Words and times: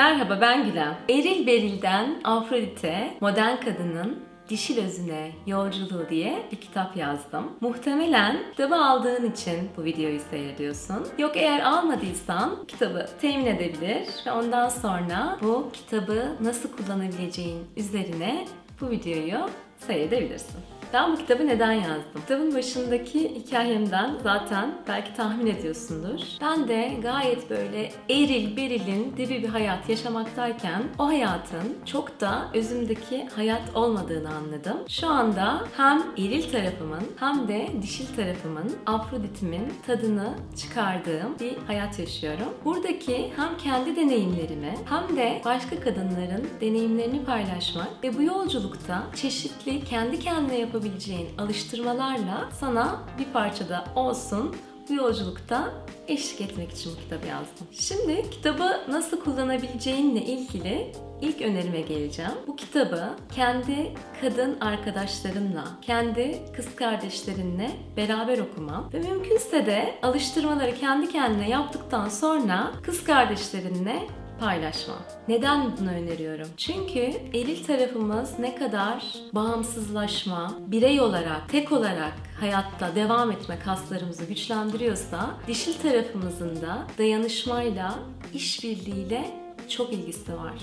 Merhaba 0.00 0.40
ben 0.40 0.64
Gülen. 0.64 0.94
Eril 1.08 1.46
Beril'den 1.46 2.20
Afrodite, 2.24 3.14
modern 3.20 3.56
kadının 3.56 4.18
dişil 4.48 4.84
özüne 4.84 5.32
yolculuğu 5.46 6.08
diye 6.10 6.42
bir 6.52 6.56
kitap 6.56 6.96
yazdım. 6.96 7.52
Muhtemelen 7.60 8.36
kitabı 8.50 8.74
aldığın 8.76 9.30
için 9.30 9.70
bu 9.76 9.84
videoyu 9.84 10.20
seyrediyorsun. 10.30 11.06
Yok 11.18 11.36
eğer 11.36 11.60
almadıysan 11.60 12.66
kitabı 12.68 13.06
temin 13.20 13.46
edebilir 13.46 14.08
ve 14.26 14.32
ondan 14.32 14.68
sonra 14.68 15.38
bu 15.42 15.70
kitabı 15.72 16.36
nasıl 16.40 16.68
kullanabileceğin 16.72 17.66
üzerine 17.76 18.46
bu 18.80 18.90
videoyu 18.90 19.38
seyredebilirsin. 19.78 20.79
Ben 20.92 21.12
bu 21.12 21.16
kitabı 21.16 21.46
neden 21.46 21.72
yazdım? 21.72 22.20
Kitabın 22.20 22.54
başındaki 22.54 23.34
hikayemden 23.34 24.14
zaten 24.22 24.74
belki 24.88 25.14
tahmin 25.14 25.46
ediyorsundur. 25.46 26.20
Ben 26.40 26.68
de 26.68 26.92
gayet 27.02 27.50
böyle 27.50 27.92
eril 28.08 28.56
berilin 28.56 29.16
dibi 29.16 29.42
bir 29.42 29.48
hayat 29.48 29.88
yaşamaktayken 29.88 30.82
o 30.98 31.06
hayatın 31.06 31.76
çok 31.86 32.20
da 32.20 32.50
özümdeki 32.54 33.28
hayat 33.36 33.76
olmadığını 33.76 34.28
anladım. 34.34 34.76
Şu 34.88 35.06
anda 35.08 35.62
hem 35.76 36.02
eril 36.18 36.50
tarafımın 36.52 37.02
hem 37.16 37.48
de 37.48 37.68
dişil 37.82 38.16
tarafımın 38.16 38.76
Afrodit'imin 38.86 39.72
tadını 39.86 40.34
çıkardığım 40.56 41.38
bir 41.40 41.56
hayat 41.66 41.98
yaşıyorum. 41.98 42.48
Buradaki 42.64 43.32
hem 43.36 43.56
kendi 43.56 43.96
deneyimlerimi 43.96 44.74
hem 44.84 45.16
de 45.16 45.42
başka 45.44 45.80
kadınların 45.80 46.48
deneyimlerini 46.60 47.24
paylaşmak 47.24 47.88
ve 48.04 48.18
bu 48.18 48.22
yolculukta 48.22 49.02
çeşitli 49.16 49.84
kendi 49.84 50.18
kendine 50.18 50.58
yapabileceğim 50.58 50.79
yapabileceğin 50.80 51.28
alıştırmalarla 51.38 52.48
sana 52.52 53.00
bir 53.18 53.24
parçada 53.32 53.84
olsun 53.96 54.56
bu 54.88 54.94
yolculukta 54.94 55.72
eşlik 56.08 56.40
etmek 56.40 56.72
için 56.72 56.92
bu 56.92 57.00
kitabı 57.00 57.26
yazdım. 57.26 57.66
Şimdi 57.72 58.30
kitabı 58.30 58.80
nasıl 58.88 59.20
kullanabileceğinle 59.20 60.22
ilgili 60.22 60.92
ilk 61.20 61.42
önerime 61.42 61.80
geleceğim. 61.80 62.32
Bu 62.46 62.56
kitabı 62.56 63.04
kendi 63.34 63.94
kadın 64.20 64.60
arkadaşlarınla, 64.60 65.64
kendi 65.82 66.38
kız 66.56 66.76
kardeşlerinle 66.76 67.70
beraber 67.96 68.38
okumam 68.38 68.90
ve 68.92 68.98
mümkünse 68.98 69.66
de 69.66 69.94
alıştırmaları 70.02 70.74
kendi 70.74 71.12
kendine 71.12 71.50
yaptıktan 71.50 72.08
sonra 72.08 72.70
kız 72.82 73.04
kardeşlerinle 73.04 74.06
paylaşma. 74.40 74.94
Neden 75.28 75.76
bunu 75.76 75.90
öneriyorum? 75.90 76.48
Çünkü 76.56 77.00
eril 77.34 77.64
tarafımız 77.64 78.38
ne 78.38 78.54
kadar 78.54 79.04
bağımsızlaşma, 79.32 80.54
birey 80.66 81.00
olarak, 81.00 81.48
tek 81.48 81.72
olarak 81.72 82.12
hayatta 82.40 82.94
devam 82.94 83.30
etme 83.30 83.58
kaslarımızı 83.64 84.24
güçlendiriyorsa, 84.24 85.30
dişil 85.46 85.74
tarafımızın 85.82 86.60
da 86.62 86.86
dayanışmayla, 86.98 87.94
işbirliğiyle 88.34 89.30
çok 89.68 89.92
ilgisi 89.92 90.36
var. 90.36 90.54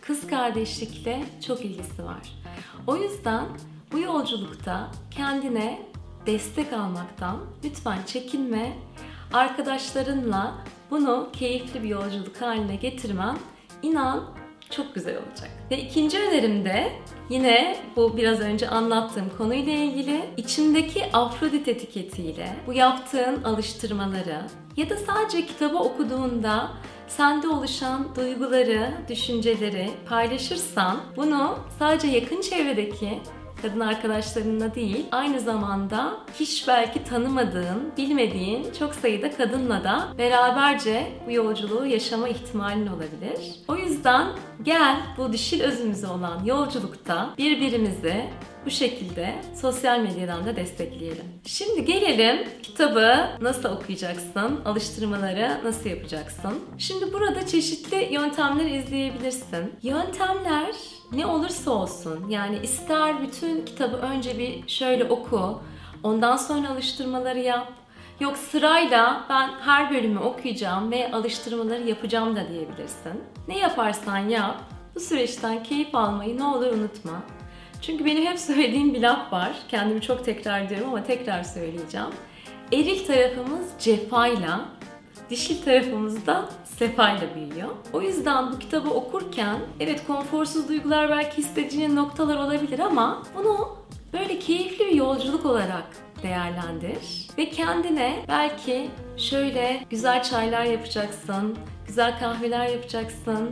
Kız 0.00 0.26
kardeşlikle 0.26 1.24
çok 1.46 1.64
ilgisi 1.64 2.04
var. 2.04 2.32
O 2.86 2.96
yüzden 2.96 3.44
bu 3.92 3.98
yolculukta 3.98 4.90
kendine 5.10 5.82
destek 6.26 6.72
almaktan 6.72 7.36
lütfen 7.64 7.98
çekinme. 8.06 8.72
Arkadaşlarınla 9.32 10.54
bunu 10.90 11.28
keyifli 11.32 11.82
bir 11.82 11.88
yolculuk 11.88 12.40
haline 12.40 12.76
getirmen 12.76 13.36
inan 13.82 14.24
çok 14.70 14.94
güzel 14.94 15.14
olacak. 15.14 15.50
Ve 15.70 15.78
ikinci 15.78 16.18
önerim 16.18 16.64
de 16.64 16.92
yine 17.30 17.76
bu 17.96 18.16
biraz 18.16 18.40
önce 18.40 18.68
anlattığım 18.68 19.30
konuyla 19.38 19.72
ilgili 19.72 20.24
içindeki 20.36 21.04
Afrodit 21.12 21.68
etiketiyle 21.68 22.56
bu 22.66 22.72
yaptığın 22.72 23.42
alıştırmaları 23.44 24.42
ya 24.76 24.90
da 24.90 24.96
sadece 24.96 25.46
kitabı 25.46 25.78
okuduğunda 25.78 26.70
sende 27.08 27.48
oluşan 27.48 28.16
duyguları, 28.16 28.90
düşünceleri 29.08 29.90
paylaşırsan 30.08 31.00
bunu 31.16 31.58
sadece 31.78 32.08
yakın 32.08 32.40
çevredeki 32.40 33.18
kadın 33.64 33.80
arkadaşlarınla 33.80 34.74
değil, 34.74 35.06
aynı 35.12 35.40
zamanda 35.40 36.12
hiç 36.40 36.68
belki 36.68 37.04
tanımadığın, 37.04 37.92
bilmediğin 37.96 38.72
çok 38.78 38.94
sayıda 38.94 39.36
kadınla 39.36 39.84
da 39.84 40.08
beraberce 40.18 41.06
bu 41.26 41.32
yolculuğu 41.32 41.86
yaşama 41.86 42.28
ihtimalin 42.28 42.86
olabilir. 42.86 43.54
O 43.68 43.76
yüzden 43.76 44.26
gel 44.64 44.96
bu 45.18 45.32
dişil 45.32 45.60
özümüze 45.60 46.06
olan 46.06 46.44
yolculukta 46.44 47.34
birbirimizi 47.38 48.24
bu 48.66 48.70
şekilde 48.70 49.34
sosyal 49.60 50.00
medyadan 50.00 50.46
da 50.46 50.56
destekleyelim. 50.56 51.24
Şimdi 51.46 51.84
gelelim 51.84 52.48
kitabı 52.62 53.28
nasıl 53.40 53.68
okuyacaksın, 53.68 54.60
alıştırmaları 54.64 55.60
nasıl 55.64 55.90
yapacaksın. 55.90 56.60
Şimdi 56.78 57.12
burada 57.12 57.46
çeşitli 57.46 58.14
yöntemler 58.14 58.66
izleyebilirsin. 58.66 59.72
Yöntemler 59.82 60.74
ne 61.12 61.26
olursa 61.26 61.70
olsun 61.70 62.28
yani 62.28 62.58
ister 62.62 63.22
bütün 63.22 63.64
kitabı 63.64 63.96
önce 63.96 64.38
bir 64.38 64.68
şöyle 64.68 65.04
oku, 65.04 65.60
ondan 66.02 66.36
sonra 66.36 66.68
alıştırmaları 66.68 67.38
yap. 67.38 67.72
Yok 68.20 68.36
sırayla 68.36 69.24
ben 69.28 69.50
her 69.60 69.90
bölümü 69.90 70.18
okuyacağım 70.18 70.90
ve 70.90 71.12
alıştırmaları 71.12 71.88
yapacağım 71.88 72.36
da 72.36 72.48
diyebilirsin. 72.48 73.22
Ne 73.48 73.58
yaparsan 73.58 74.18
yap, 74.18 74.60
bu 74.94 75.00
süreçten 75.00 75.62
keyif 75.62 75.94
almayı 75.94 76.38
ne 76.38 76.44
olur 76.44 76.66
unutma. 76.66 77.22
Çünkü 77.82 78.04
benim 78.04 78.26
hep 78.26 78.38
söylediğim 78.38 78.94
bir 78.94 79.02
laf 79.02 79.32
var. 79.32 79.52
Kendimi 79.68 80.00
çok 80.00 80.24
tekrar 80.24 80.60
ediyorum 80.60 80.88
ama 80.88 81.04
tekrar 81.04 81.42
söyleyeceğim. 81.42 82.06
Eril 82.72 83.06
tarafımız 83.06 83.68
cefayla, 83.78 84.60
dişil 85.30 85.62
tarafımız 85.62 86.26
da 86.26 86.44
sefayla 86.64 87.34
büyüyor. 87.34 87.68
O 87.92 88.00
yüzden 88.00 88.52
bu 88.52 88.58
kitabı 88.58 88.90
okurken 88.90 89.56
evet 89.80 90.06
konforsuz 90.06 90.68
duygular 90.68 91.10
belki 91.10 91.36
hissedeceğin 91.36 91.96
noktalar 91.96 92.36
olabilir 92.36 92.78
ama 92.78 93.22
bunu 93.36 93.76
böyle 94.14 94.38
keyifli 94.38 94.86
bir 94.86 94.92
yolculuk 94.92 95.46
olarak 95.46 95.84
değerlendir 96.22 97.28
ve 97.38 97.50
kendine 97.50 98.24
belki 98.28 98.90
şöyle 99.16 99.80
güzel 99.90 100.22
çaylar 100.22 100.64
yapacaksın, 100.64 101.56
güzel 101.86 102.18
kahveler 102.18 102.68
yapacaksın, 102.68 103.50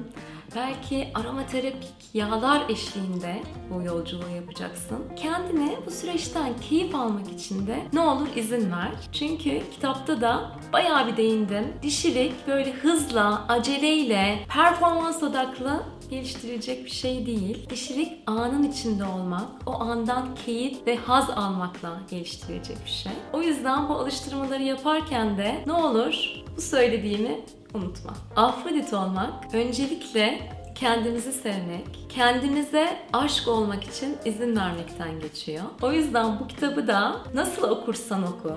Belki 0.57 1.09
aromaterapik 1.15 1.93
yağlar 2.15 2.63
eşliğinde 2.69 3.43
bu 3.71 3.83
yolculuğu 3.83 4.29
yapacaksın. 4.37 4.99
Kendine 5.17 5.77
bu 5.87 5.91
süreçten 5.91 6.53
keyif 6.69 6.95
almak 6.95 7.33
için 7.33 7.67
de 7.67 7.77
ne 7.93 8.01
olur 8.01 8.29
izin 8.37 8.73
ver. 8.73 8.91
Çünkü 9.13 9.63
kitapta 9.71 10.21
da 10.21 10.53
bayağı 10.73 11.07
bir 11.07 11.17
değindim. 11.17 11.65
Dişilik 11.83 12.47
böyle 12.47 12.73
hızla, 12.73 13.45
aceleyle, 13.49 14.39
performans 14.49 15.23
odaklı 15.23 15.83
geliştirilecek 16.11 16.85
bir 16.85 16.91
şey 16.91 17.27
değil. 17.27 17.71
Dişilik 17.71 18.13
anın 18.27 18.71
içinde 18.71 19.05
olmak, 19.05 19.49
o 19.67 19.71
andan 19.71 20.29
keyif 20.47 20.87
ve 20.87 20.97
haz 20.97 21.31
almakla 21.31 22.01
geliştirilecek 22.11 22.77
bir 22.85 22.91
şey. 22.91 23.13
O 23.33 23.43
yüzden 23.43 23.89
bu 23.89 23.93
alıştırmaları 23.95 24.63
yaparken 24.63 25.39
de 25.39 25.63
ne 25.67 25.73
olur 25.73 26.43
bu 26.57 26.61
söylediğimi 26.61 27.41
unutma. 27.75 28.13
Afrodit 28.37 28.95
olmak 28.95 29.55
öncelikle 29.55 30.53
kendinizi 30.75 31.33
sevmek, 31.33 32.07
kendinize 32.09 32.97
aşk 33.13 33.49
olmak 33.49 33.85
için 33.85 34.17
izin 34.25 34.57
vermekten 34.57 35.21
geçiyor. 35.21 35.65
O 35.83 35.93
yüzden 35.93 36.41
bu 36.41 36.47
kitabı 36.47 36.87
da 36.87 37.17
nasıl 37.35 37.63
okursan 37.63 38.23
oku, 38.23 38.57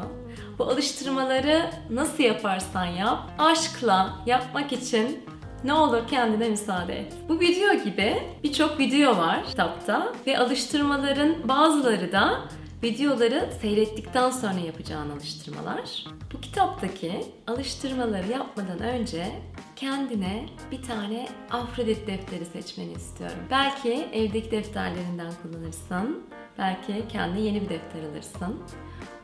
bu 0.60 0.64
alıştırmaları 0.64 1.70
nasıl 1.90 2.24
yaparsan 2.24 2.86
yap, 2.86 3.20
aşkla 3.40 4.16
yapmak 4.26 4.74
için 4.74 5.26
ne 5.64 5.74
olur 5.74 6.08
kendine 6.10 6.50
müsaade 6.50 7.00
et. 7.00 7.14
Bu 7.30 7.40
video 7.40 7.74
gibi 7.84 8.18
birçok 8.44 8.80
video 8.80 9.18
var 9.18 9.46
kitapta 9.46 10.14
ve 10.28 10.40
alıştırmaların 10.40 11.36
bazıları 11.50 12.12
da 12.12 12.42
videoları 12.84 13.50
seyrettikten 13.62 14.30
sonra 14.30 14.60
yapacağın 14.60 15.10
alıştırmalar. 15.10 16.06
Bu 16.34 16.42
kitaptaki 16.42 17.26
alıştırmaları 17.48 18.32
yapmadan 18.32 18.80
önce 18.80 19.32
kendine 19.76 20.46
bir 20.72 20.82
tane 20.82 21.28
Afrodit 21.52 22.08
defteri 22.08 22.46
seçmeni 22.46 22.94
istiyorum. 22.94 23.38
Belki 23.52 24.08
evdeki 24.14 24.52
defterlerinden 24.52 25.32
kullanırsın. 25.44 26.24
Belki 26.58 27.06
kendi 27.10 27.42
yeni 27.42 27.62
bir 27.62 27.70
defter 27.70 28.04
alırsın. 28.12 28.64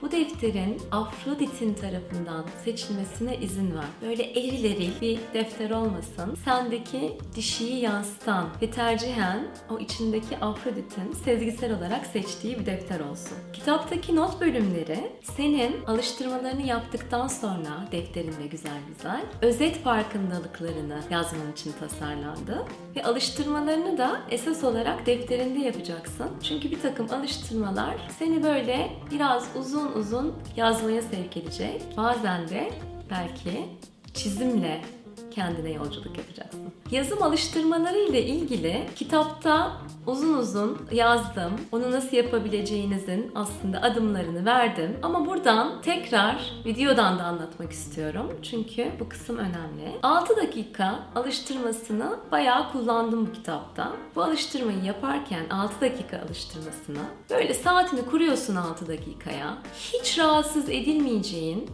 Bu 0.01 0.11
defterin 0.11 0.81
Afrodit'in 0.91 1.73
tarafından 1.73 2.45
seçilmesine 2.65 3.37
izin 3.37 3.75
ver. 3.75 3.83
Böyle 4.01 4.23
eril 4.23 4.65
eril 4.65 5.01
bir 5.01 5.19
defter 5.33 5.69
olmasın. 5.69 6.37
Sendeki 6.45 7.17
dişiyi 7.35 7.79
yansıtan 7.79 8.49
ve 8.61 8.71
tercihen 8.71 9.47
o 9.69 9.79
içindeki 9.79 10.37
Afrodit'in 10.37 11.13
sezgisel 11.25 11.77
olarak 11.77 12.05
seçtiği 12.05 12.59
bir 12.59 12.65
defter 12.65 12.99
olsun. 12.99 13.37
Kitaptaki 13.53 14.15
not 14.15 14.41
bölümleri 14.41 15.11
senin 15.23 15.85
alıştırmalarını 15.85 16.61
yaptıktan 16.61 17.27
sonra 17.27 17.87
defterinde 17.91 18.47
güzel 18.51 18.77
güzel 18.87 19.21
özet 19.41 19.83
farkındalıklarını 19.83 21.01
yazman 21.11 21.51
için 21.51 21.71
tasarlandı. 21.79 22.65
Ve 22.95 23.03
alıştırmalarını 23.03 23.97
da 23.97 24.21
esas 24.29 24.63
olarak 24.63 25.05
defterinde 25.05 25.59
yapacaksın. 25.59 26.27
Çünkü 26.43 26.71
bir 26.71 26.81
takım 26.81 27.07
alıştırmalar 27.11 27.95
seni 28.19 28.43
böyle 28.43 28.91
biraz 29.11 29.55
uzun 29.95 30.33
yazmaya 30.55 31.01
sevk 31.01 31.37
edecek. 31.37 31.81
Bazen 31.97 32.49
de 32.49 32.71
belki 33.09 33.65
çizimle 34.13 34.81
kendine 35.31 35.71
yolculuk 35.71 36.17
yapacaksın. 36.17 36.61
Yazım 36.91 37.23
alıştırmaları 37.23 37.97
ile 37.97 38.25
ilgili 38.25 38.87
kitapta 38.95 39.71
uzun 40.07 40.33
uzun 40.33 40.77
yazdım. 40.91 41.51
Onu 41.71 41.91
nasıl 41.91 42.17
yapabileceğinizin 42.17 43.31
aslında 43.35 43.81
adımlarını 43.81 44.45
verdim. 44.45 44.97
Ama 45.01 45.25
buradan 45.25 45.81
tekrar 45.81 46.53
videodan 46.65 47.19
da 47.19 47.23
anlatmak 47.23 47.71
istiyorum. 47.71 48.31
Çünkü 48.41 48.91
bu 48.99 49.09
kısım 49.09 49.37
önemli. 49.37 49.99
6 50.03 50.35
dakika 50.37 50.99
alıştırmasını 51.15 52.19
bayağı 52.31 52.71
kullandım 52.71 53.27
bu 53.27 53.31
kitapta. 53.31 53.91
Bu 54.15 54.23
alıştırmayı 54.23 54.83
yaparken 54.83 55.49
6 55.49 55.81
dakika 55.81 56.19
alıştırmasını 56.19 57.05
böyle 57.29 57.53
saatini 57.53 58.05
kuruyorsun 58.05 58.55
6 58.55 58.87
dakikaya. 58.87 59.57
Hiç 59.93 60.19
rahatsız 60.19 60.69
edilmeyeceğin 60.69 61.69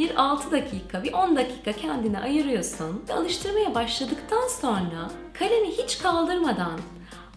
bir 0.00 0.16
6 0.16 0.50
dakika, 0.50 1.02
bir 1.02 1.12
10 1.12 1.36
dakika 1.36 1.72
kendine 1.72 2.20
ayırıyorsun 2.20 3.04
ve 3.08 3.14
alıştırmaya 3.14 3.74
başladıktan 3.74 4.48
sonra 4.48 5.10
kalemi 5.32 5.68
hiç 5.68 5.98
kaldırmadan 5.98 6.80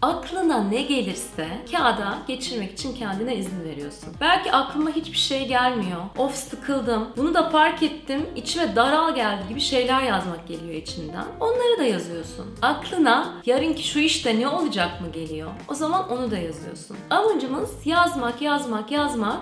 aklına 0.02 0.62
ne 0.62 0.82
gelirse 0.82 1.48
kağıda 1.70 2.18
geçirmek 2.26 2.72
için 2.72 2.94
kendine 2.94 3.36
izin 3.36 3.64
veriyorsun. 3.64 4.08
Belki 4.20 4.52
aklıma 4.52 4.90
hiçbir 4.90 5.18
şey 5.18 5.48
gelmiyor. 5.48 6.00
Of 6.18 6.34
sıkıldım. 6.34 7.08
Bunu 7.16 7.34
da 7.34 7.50
fark 7.50 7.82
ettim. 7.82 8.26
İçime 8.36 8.76
daral 8.76 9.14
geldi 9.14 9.42
gibi 9.48 9.60
şeyler 9.60 10.02
yazmak 10.02 10.48
geliyor 10.48 10.74
içinden. 10.74 11.24
Onları 11.40 11.78
da 11.78 11.84
yazıyorsun. 11.84 12.46
Aklına 12.62 13.34
yarınki 13.46 13.88
şu 13.88 13.98
işte 13.98 14.40
ne 14.40 14.48
olacak 14.48 15.00
mı 15.00 15.12
geliyor. 15.12 15.50
O 15.68 15.74
zaman 15.74 16.10
onu 16.10 16.30
da 16.30 16.38
yazıyorsun. 16.38 16.96
Amacımız 17.10 17.70
yazmak, 17.86 18.42
yazmak, 18.42 18.90
yazmak 18.90 19.40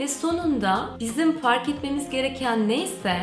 ve 0.00 0.08
sonunda 0.08 0.90
bizim 1.00 1.38
fark 1.38 1.68
etmemiz 1.68 2.10
gereken 2.10 2.68
neyse 2.68 3.16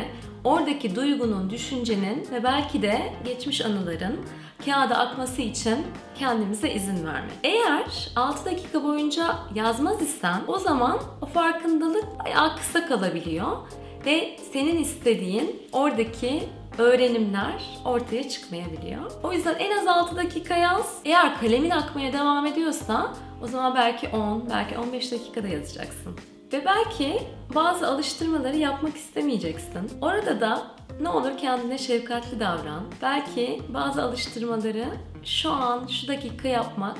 oradaki 0.43 0.95
duygunun, 0.95 1.49
düşüncenin 1.49 2.27
ve 2.31 2.43
belki 2.43 2.81
de 2.81 3.13
geçmiş 3.25 3.65
anıların 3.65 4.19
kağıda 4.65 4.97
akması 4.97 5.41
için 5.41 5.77
kendimize 6.15 6.73
izin 6.73 7.05
vermek. 7.05 7.31
Eğer 7.43 8.11
6 8.15 8.45
dakika 8.45 8.83
boyunca 8.83 9.35
yazmaz 9.55 10.01
isen 10.01 10.41
o 10.47 10.59
zaman 10.59 10.99
o 11.21 11.25
farkındalık 11.25 12.05
bayağı 12.23 12.55
kısa 12.55 12.85
kalabiliyor 12.85 13.57
ve 14.05 14.37
senin 14.53 14.77
istediğin 14.77 15.61
oradaki 15.71 16.43
öğrenimler 16.77 17.79
ortaya 17.85 18.29
çıkmayabiliyor. 18.29 19.11
O 19.23 19.33
yüzden 19.33 19.55
en 19.59 19.77
az 19.77 19.87
6 19.87 20.15
dakika 20.15 20.55
yaz. 20.55 21.01
Eğer 21.05 21.39
kalemin 21.39 21.69
akmaya 21.69 22.13
devam 22.13 22.45
ediyorsa 22.45 23.13
o 23.43 23.47
zaman 23.47 23.75
belki 23.75 24.07
10, 24.07 24.49
belki 24.49 24.77
15 24.77 25.11
dakikada 25.11 25.47
yazacaksın. 25.47 26.15
Ve 26.53 26.65
belki 26.65 27.23
bazı 27.55 27.87
alıştırmaları 27.87 28.57
yapmak 28.57 28.95
istemeyeceksin. 28.95 29.91
Orada 30.01 30.41
da 30.41 30.67
ne 31.01 31.09
olur 31.09 31.37
kendine 31.37 31.77
şefkatli 31.77 32.39
davran. 32.39 32.83
Belki 33.01 33.61
bazı 33.69 34.03
alıştırmaları 34.03 34.85
şu 35.23 35.51
an, 35.51 35.87
şu 35.87 36.07
dakika 36.07 36.47
yapmak 36.47 36.97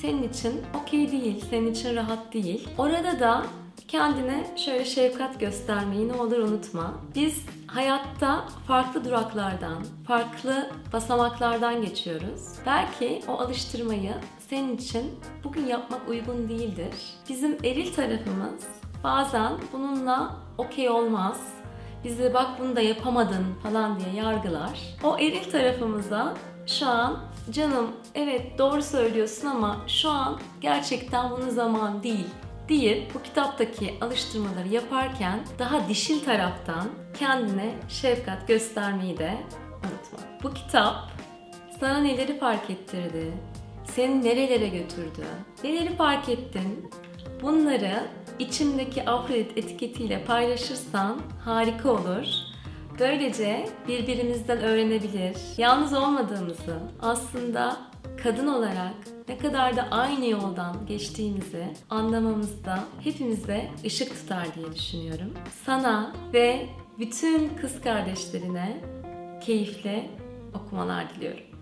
senin 0.00 0.28
için 0.28 0.62
okey 0.82 1.12
değil, 1.12 1.44
senin 1.50 1.72
için 1.72 1.96
rahat 1.96 2.32
değil. 2.32 2.68
Orada 2.78 3.20
da 3.20 3.42
kendine 3.88 4.46
şöyle 4.56 4.84
şefkat 4.84 5.40
göstermeyi 5.40 6.08
ne 6.08 6.12
olur 6.12 6.38
unutma. 6.38 6.94
Biz 7.14 7.46
hayatta 7.66 8.44
farklı 8.66 9.04
duraklardan, 9.04 9.84
farklı 10.06 10.70
basamaklardan 10.92 11.82
geçiyoruz. 11.82 12.42
Belki 12.66 13.22
o 13.28 13.32
alıştırmayı 13.32 14.14
senin 14.48 14.76
için 14.76 15.04
bugün 15.44 15.66
yapmak 15.66 16.08
uygun 16.08 16.48
değildir. 16.48 16.94
Bizim 17.28 17.58
eril 17.64 17.92
tarafımız 17.94 18.64
bazen 19.04 19.52
bununla 19.72 20.36
okey 20.58 20.90
olmaz. 20.90 21.40
Bizi 22.04 22.34
bak 22.34 22.48
bunu 22.60 22.76
da 22.76 22.80
yapamadın 22.80 23.44
falan 23.62 24.00
diye 24.00 24.24
yargılar. 24.24 24.80
O 25.04 25.18
eril 25.18 25.50
tarafımıza 25.50 26.34
şu 26.66 26.86
an 26.86 27.18
canım 27.50 27.90
evet 28.14 28.58
doğru 28.58 28.82
söylüyorsun 28.82 29.48
ama 29.48 29.76
şu 29.86 30.10
an 30.10 30.40
gerçekten 30.60 31.30
bunun 31.30 31.48
zaman 31.48 32.02
değil 32.02 32.26
deyip 32.68 33.14
bu 33.14 33.22
kitaptaki 33.22 33.94
alıştırmaları 34.00 34.68
yaparken 34.68 35.40
daha 35.58 35.88
dişil 35.88 36.24
taraftan 36.24 36.88
kendine 37.18 37.74
şefkat 37.88 38.48
göstermeyi 38.48 39.18
de 39.18 39.38
unutma. 39.70 40.18
Bu 40.42 40.54
kitap 40.54 40.94
sana 41.80 41.98
neleri 41.98 42.38
fark 42.38 42.70
ettirdi, 42.70 43.32
seni 43.84 44.24
nerelere 44.24 44.68
götürdü, 44.68 45.26
neleri 45.64 45.96
fark 45.96 46.28
ettin, 46.28 46.90
bunları 47.42 48.08
içimdeki 48.38 49.10
Afrodit 49.10 49.58
etiketiyle 49.58 50.24
paylaşırsan 50.24 51.20
harika 51.44 51.90
olur. 51.92 52.26
Böylece 52.98 53.68
birbirimizden 53.88 54.58
öğrenebilir, 54.60 55.36
yalnız 55.58 55.92
olmadığımızı, 55.92 56.78
aslında 57.02 57.76
kadın 58.22 58.46
olarak 58.46 58.94
ne 59.28 59.38
kadar 59.38 59.76
da 59.76 59.88
aynı 59.90 60.26
yoldan 60.26 60.86
geçtiğimizi 60.86 61.66
anlamamızda 61.90 62.84
hepimize 63.04 63.70
ışık 63.84 64.10
tutar 64.20 64.54
diye 64.54 64.72
düşünüyorum. 64.74 65.34
Sana 65.66 66.12
ve 66.32 66.66
bütün 66.98 67.48
kız 67.48 67.80
kardeşlerine 67.80 68.80
keyifli 69.46 70.10
okumalar 70.54 71.14
diliyorum. 71.14 71.53